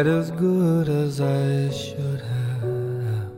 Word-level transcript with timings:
quite 0.00 0.12
as 0.12 0.30
good 0.30 0.88
as 0.88 1.20
I 1.20 1.70
should 1.70 2.20
have. 2.20 3.32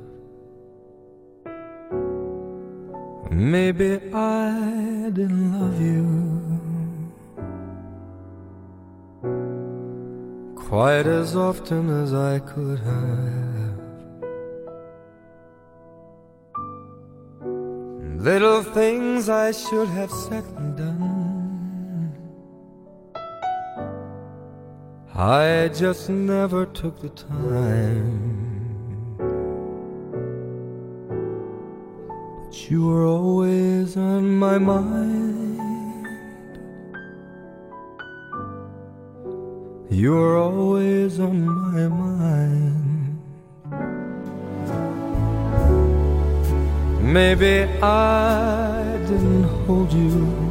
Maybe 3.32 3.98
I 4.14 5.10
didn't 5.12 5.46
love 5.58 5.80
you 5.80 6.06
quite 10.54 11.08
as 11.08 11.34
often 11.34 11.90
as 12.02 12.14
I 12.14 12.38
could 12.38 12.78
have. 12.78 13.78
Little 18.28 18.62
things 18.62 19.28
I 19.28 19.50
should 19.50 19.88
have 19.88 20.12
said 20.12 20.44
and 20.58 20.76
done. 20.76 21.01
I 25.14 25.68
just 25.68 26.08
never 26.08 26.64
took 26.64 26.98
the 27.00 27.10
time. 27.10 28.32
But 32.46 32.70
you 32.70 32.86
were 32.86 33.04
always 33.04 33.94
on 33.98 34.38
my 34.38 34.56
mind. 34.56 36.06
You 39.90 40.12
were 40.12 40.38
always 40.38 41.20
on 41.20 41.46
my 41.46 41.88
mind. 41.88 43.20
Maybe 47.02 47.64
I 47.82 48.96
didn't 49.06 49.44
hold 49.66 49.92
you 49.92 50.41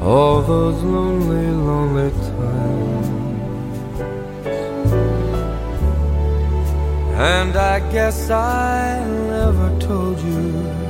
all 0.00 0.42
those 0.42 0.82
lonely, 0.82 1.46
lonely 1.50 2.10
times. 2.10 3.08
And 7.14 7.56
I 7.56 7.80
guess 7.90 8.30
I 8.30 9.04
never 9.28 9.78
told 9.80 10.20
you. 10.20 10.88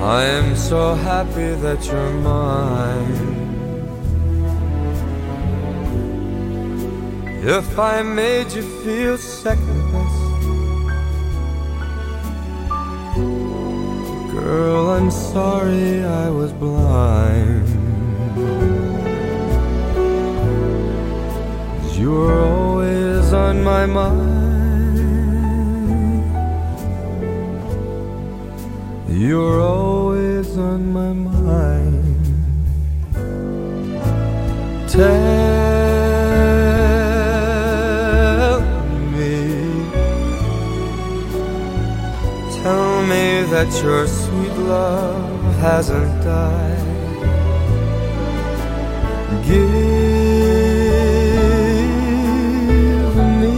I 0.00 0.24
am 0.24 0.56
so 0.56 0.94
happy 0.94 1.54
that 1.64 1.86
you're 1.86 2.12
mine. 2.20 3.34
If 7.46 7.78
I 7.78 8.02
made 8.02 8.52
you 8.52 8.62
feel 8.82 9.18
second 9.18 9.92
girl, 14.44 14.90
I'm 14.90 15.10
sorry 15.10 16.04
I 16.04 16.28
was 16.28 16.52
blind. 16.52 17.66
You're 21.98 22.44
always 22.44 23.32
on 23.32 23.64
my 23.64 23.86
mind. 23.86 24.42
You're 29.08 29.62
always 29.62 30.58
on 30.58 30.92
my 30.92 31.12
mind. 31.14 32.04
Tell 34.90 35.10
me, 39.16 39.36
tell 42.60 43.02
me 43.12 43.24
that 43.52 43.70
your 43.82 44.06
sweet 44.06 44.33
love 44.68 45.54
hasn't 45.60 46.22
died. 46.22 46.78
Give 49.46 49.70
me, 53.40 53.56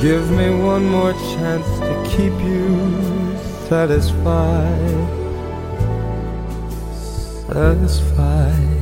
give 0.00 0.30
me 0.30 0.48
one 0.62 0.84
more 0.88 1.12
chance 1.12 1.68
to 1.78 1.92
keep 2.16 2.32
you 2.42 3.36
satisfied, 3.68 4.98
satisfied. 7.46 8.77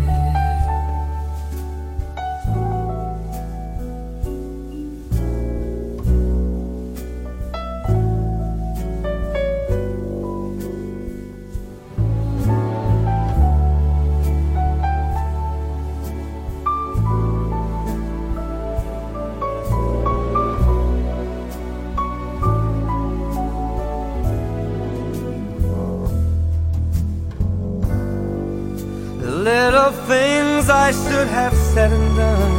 I 30.87 30.93
should 30.93 31.27
have 31.27 31.53
said 31.53 31.91
and 31.93 32.17
done. 32.17 32.55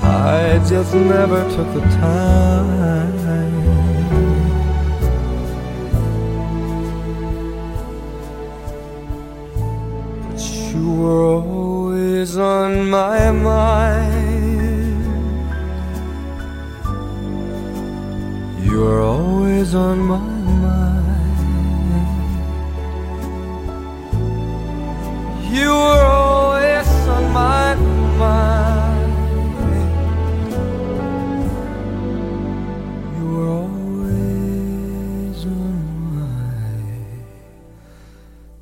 I 0.00 0.64
just 0.70 0.94
never 0.94 1.42
took 1.54 1.74
the 1.74 1.80
time. 1.98 2.68
But 10.22 10.40
you 10.70 10.92
were 10.92 11.24
always 11.42 12.36
on 12.38 12.88
my 12.88 13.32
mind. 13.32 15.02
You 18.64 18.84
were 18.84 19.00
always 19.00 19.74
on 19.74 19.98
my 19.98 20.37
You 25.58 25.70
were 25.70 26.04
always 26.06 26.88
on 27.08 27.24
my 27.32 27.74
mind. 28.22 29.12
You 33.16 33.24
were 33.32 33.48
always 33.62 35.40
on 35.46 35.76
my 36.14 36.36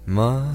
mind. 0.07 0.46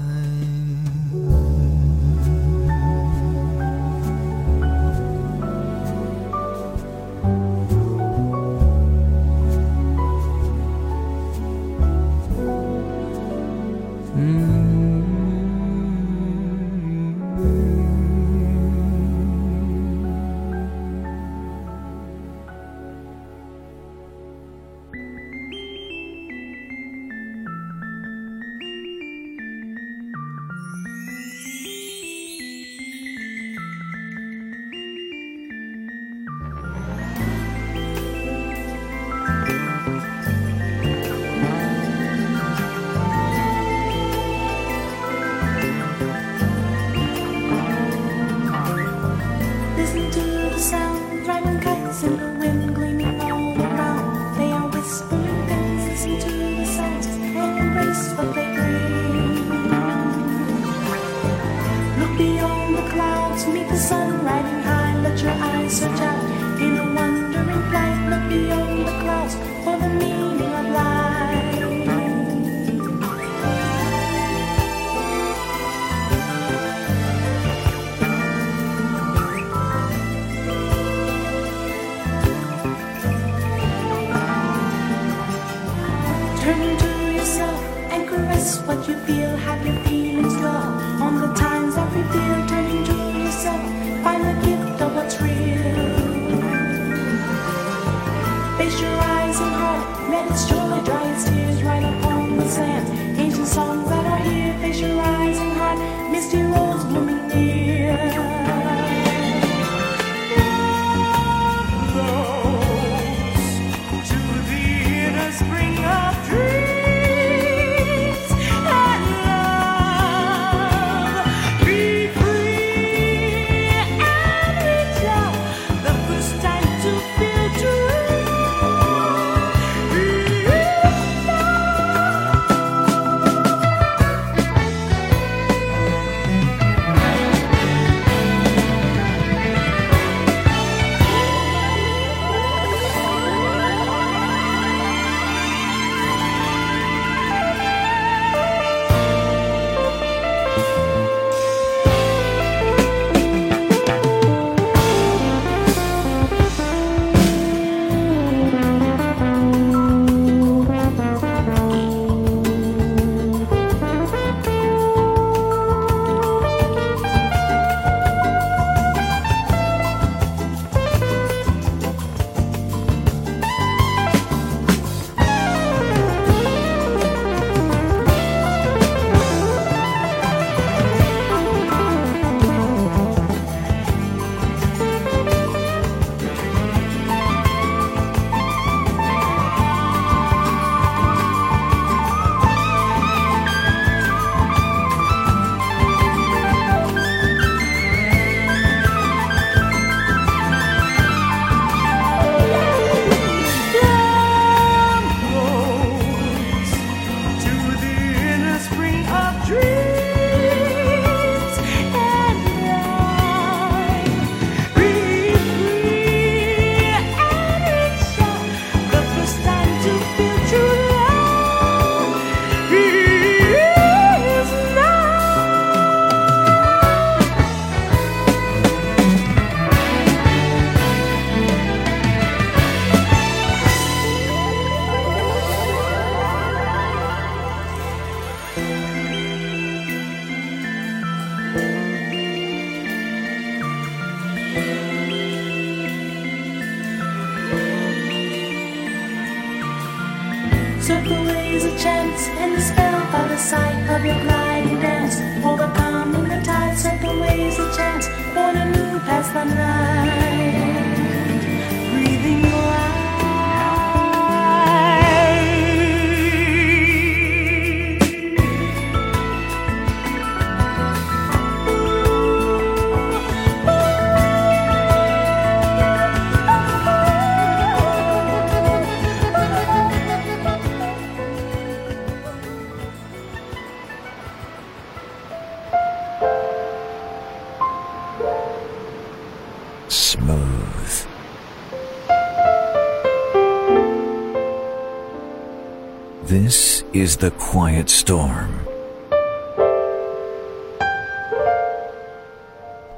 Is 297.02 297.16
the 297.16 297.32
quiet 297.32 297.90
storm. 297.90 298.60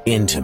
Intimate 0.04 0.43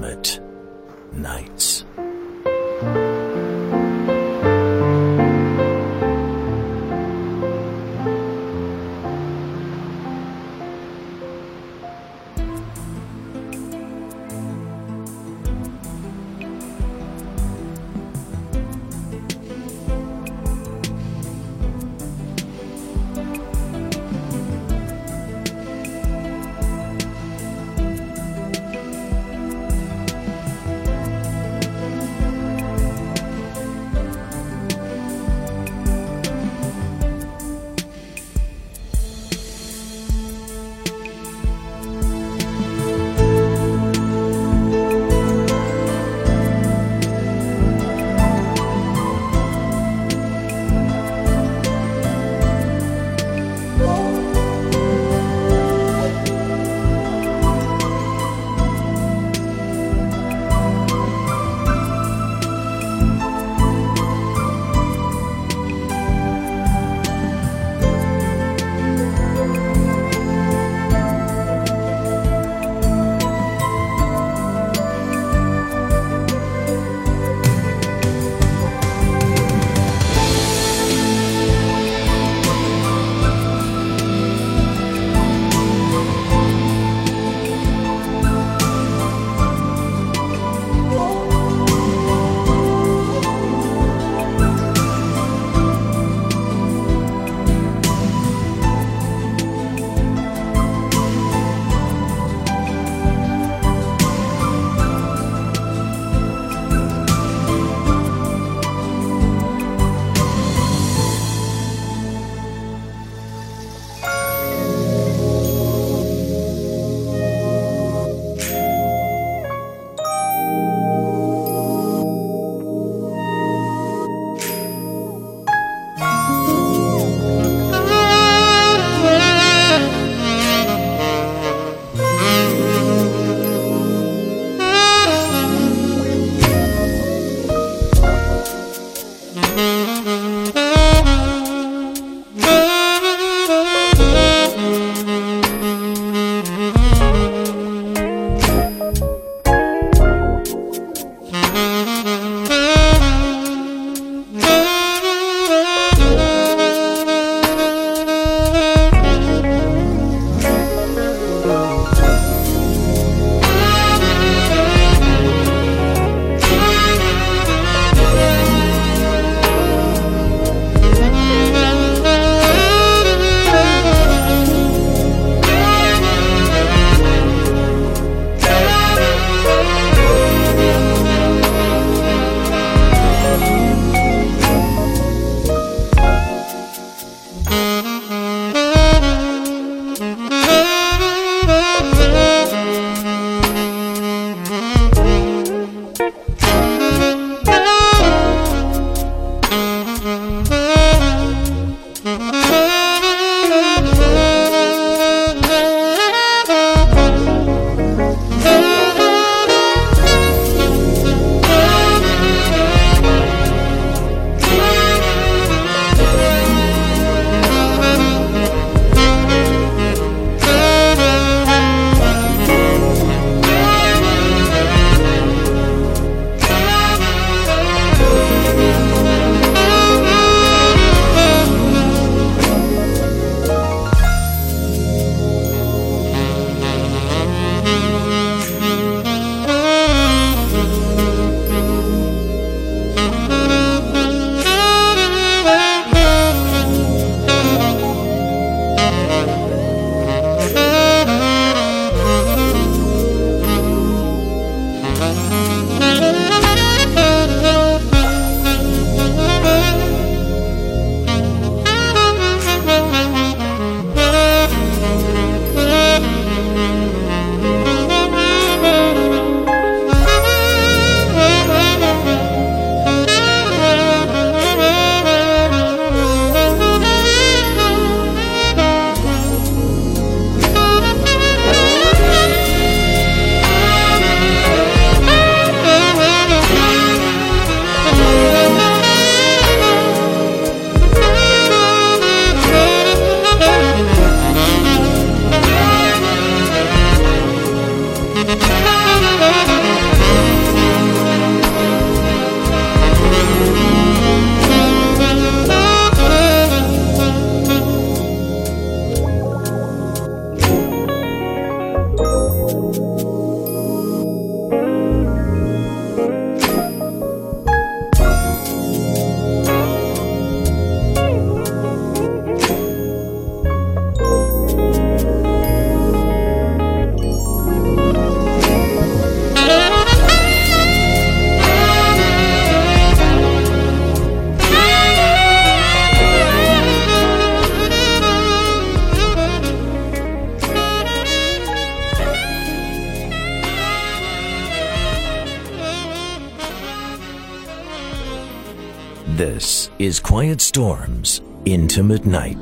Storm's 351.71 352.01
Intimate 352.01 352.40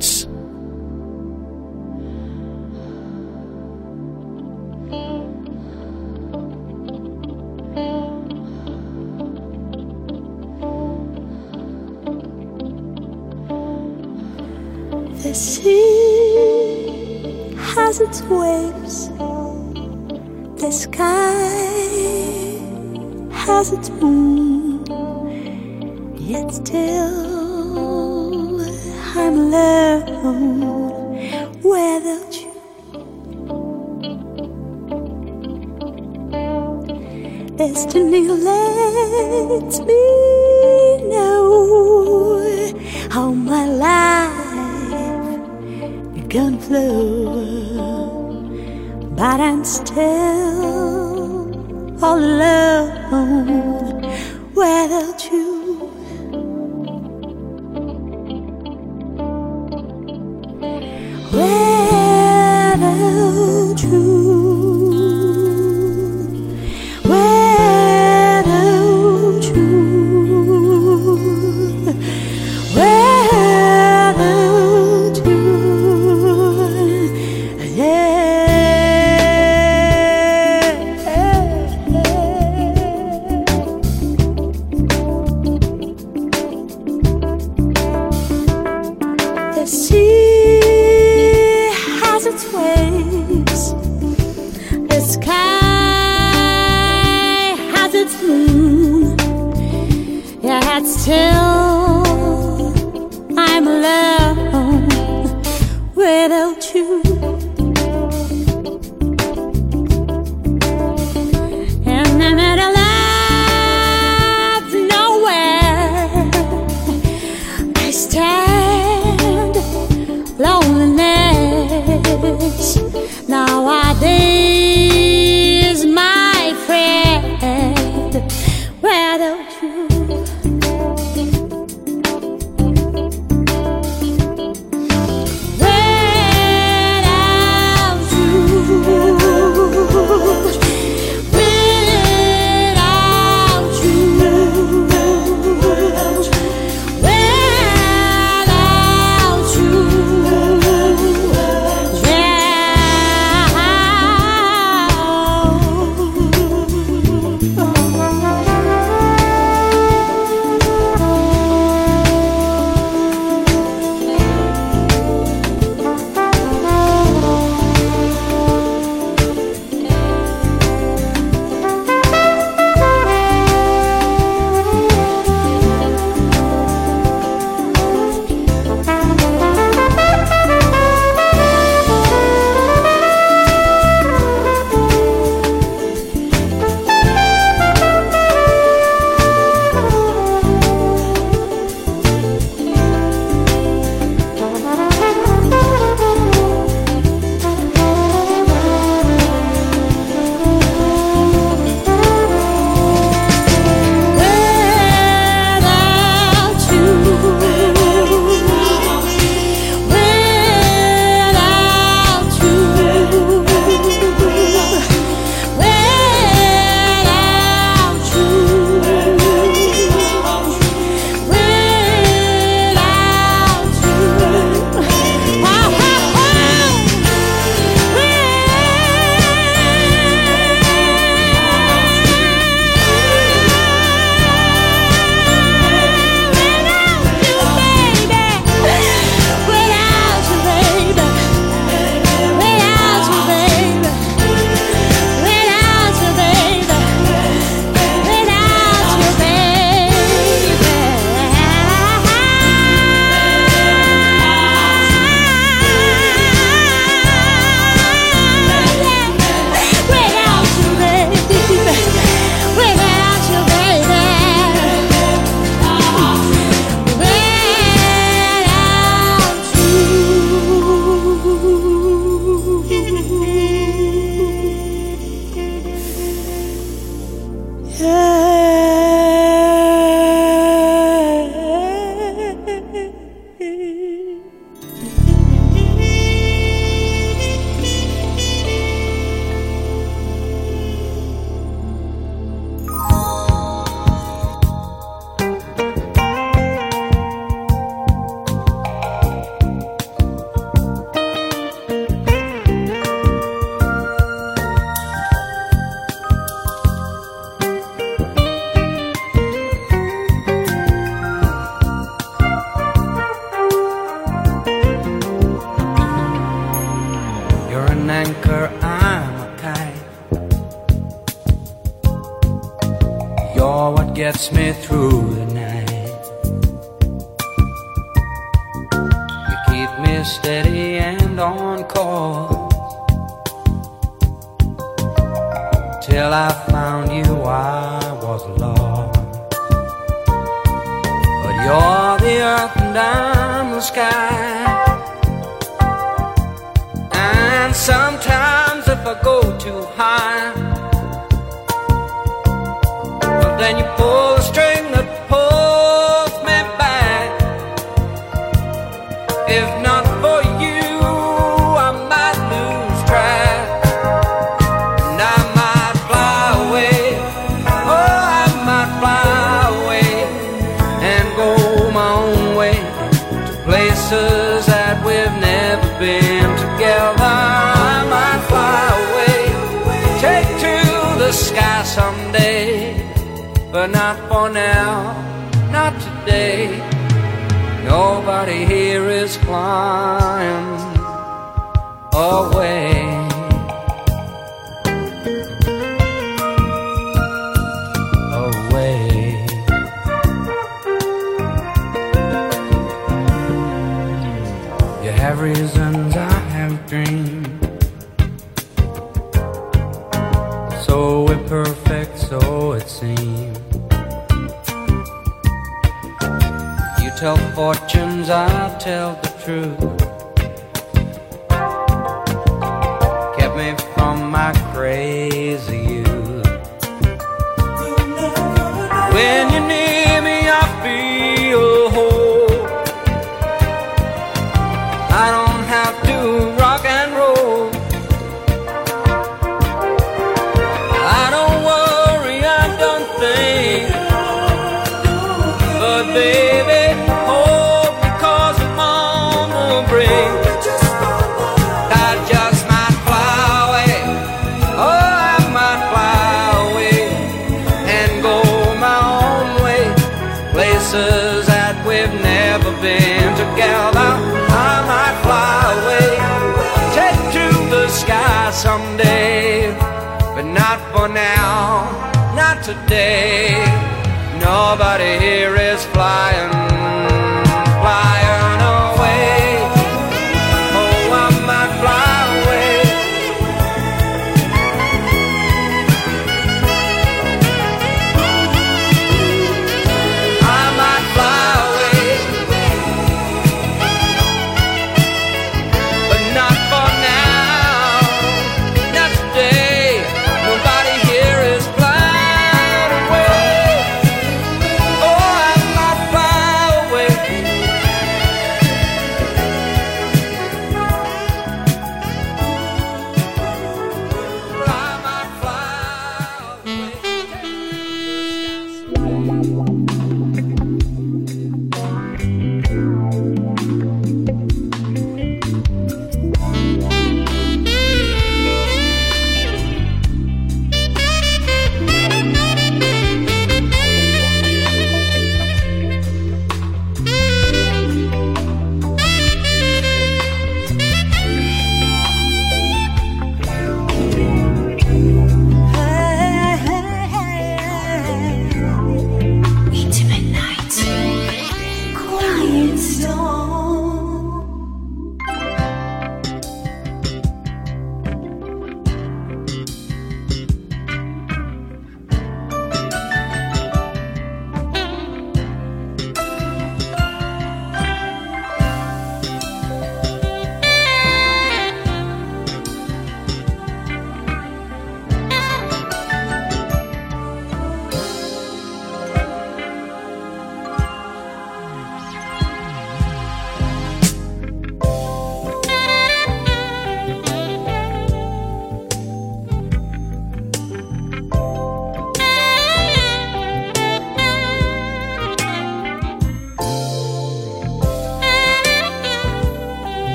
Yet 101.09 101.38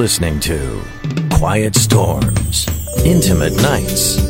listening 0.00 0.40
to 0.40 0.56
QuietStorm's, 1.28 2.66
Intimate 3.04 3.52
Nights. 3.60 4.29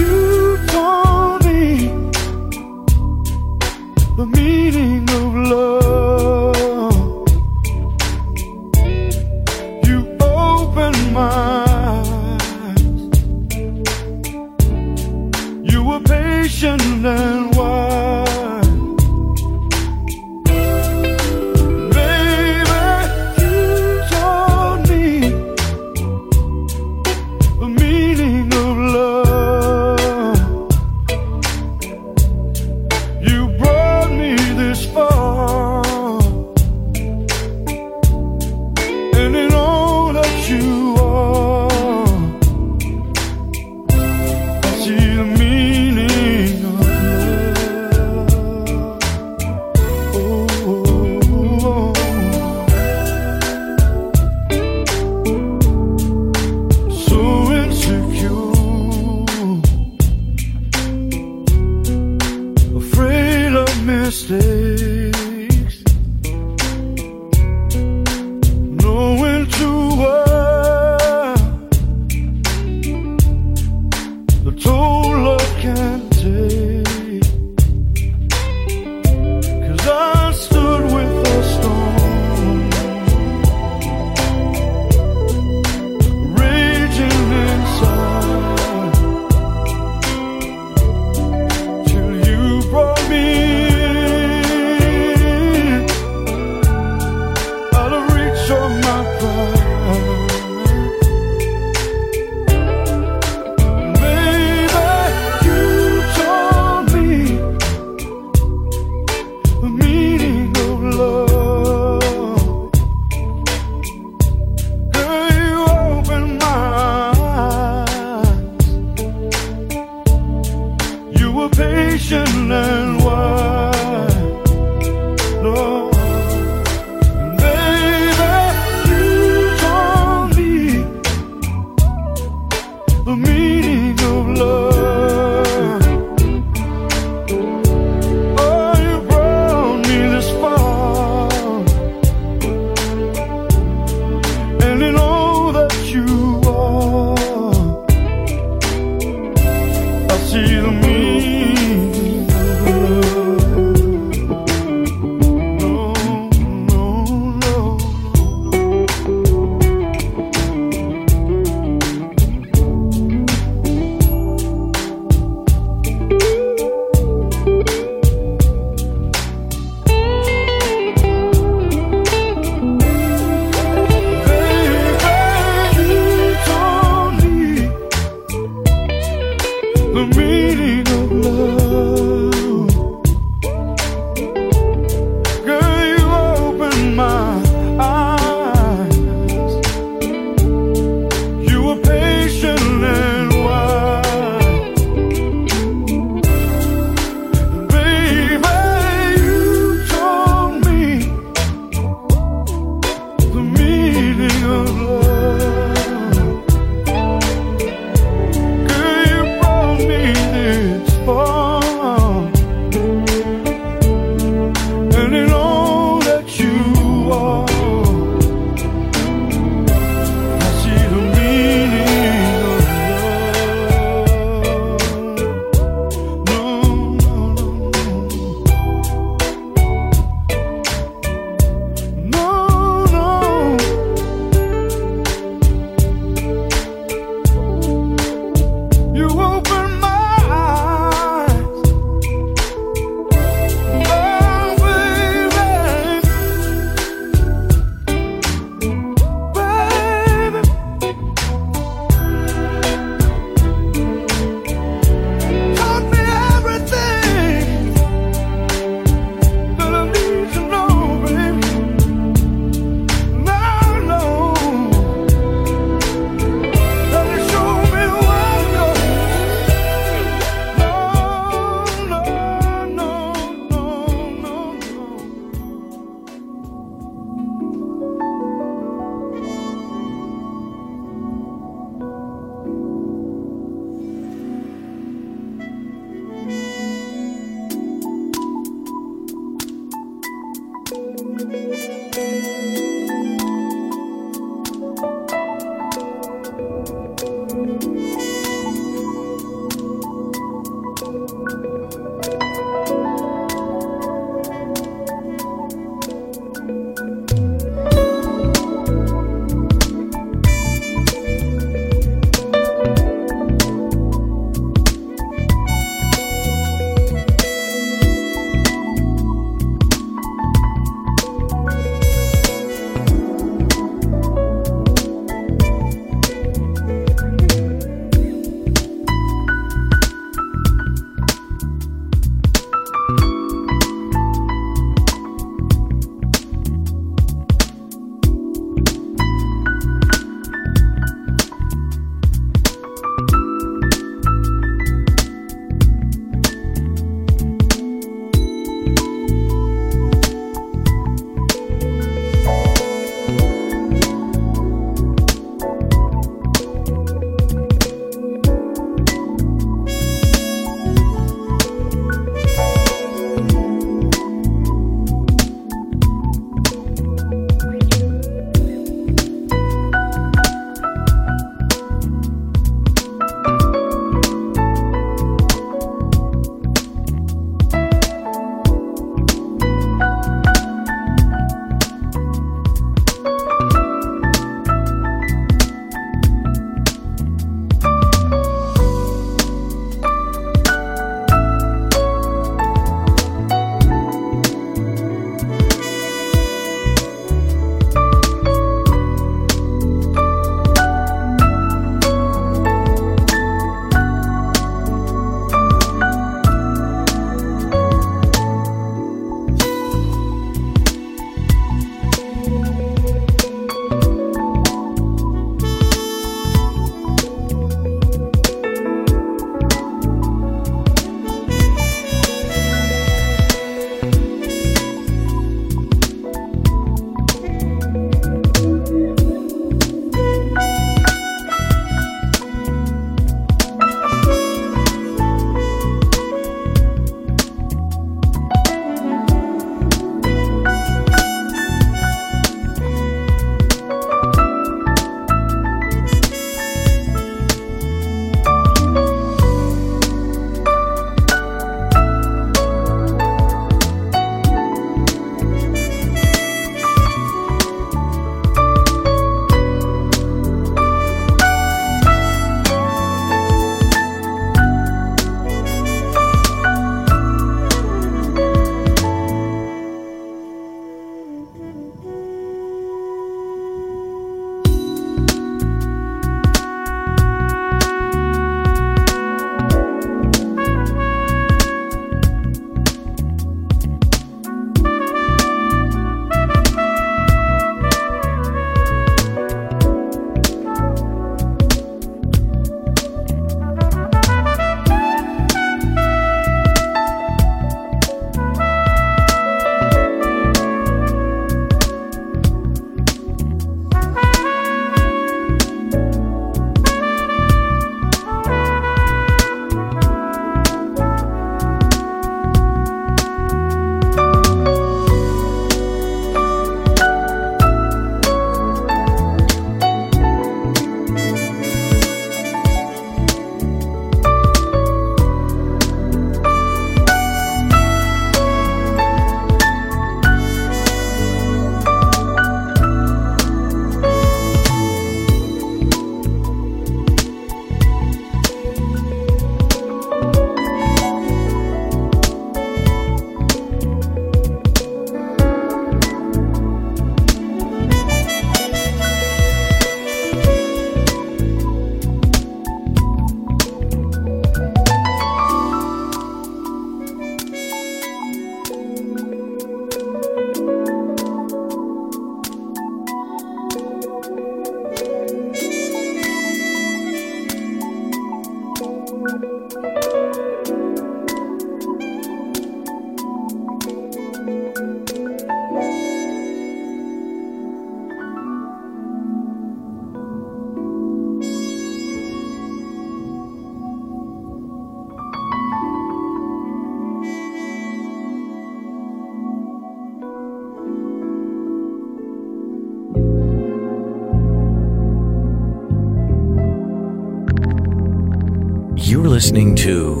Listening 599.21 599.55
to 599.55 600.00